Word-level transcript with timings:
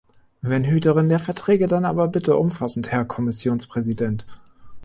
Wenn 0.41 0.63
Hüterin 0.65 1.09
der 1.09 1.19
Verträge, 1.19 1.67
dann 1.67 1.85
aber 1.85 2.07
bitte 2.07 2.35
umfassend, 2.35 2.91
Herr 2.91 3.05
Kommissionspräsident! 3.05 4.25